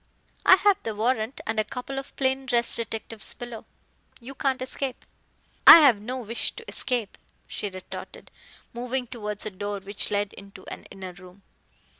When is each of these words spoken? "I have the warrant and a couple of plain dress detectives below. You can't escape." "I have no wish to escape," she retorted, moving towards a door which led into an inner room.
"I 0.47 0.55
have 0.55 0.81
the 0.81 0.95
warrant 0.95 1.41
and 1.45 1.59
a 1.59 1.63
couple 1.63 1.99
of 1.99 2.15
plain 2.15 2.47
dress 2.47 2.73
detectives 2.73 3.35
below. 3.35 3.65
You 4.19 4.33
can't 4.33 4.59
escape." 4.59 5.05
"I 5.67 5.77
have 5.81 6.01
no 6.01 6.17
wish 6.17 6.49
to 6.53 6.67
escape," 6.67 7.19
she 7.45 7.69
retorted, 7.69 8.31
moving 8.73 9.05
towards 9.05 9.45
a 9.45 9.51
door 9.51 9.79
which 9.79 10.09
led 10.09 10.33
into 10.33 10.65
an 10.73 10.87
inner 10.89 11.13
room. 11.13 11.43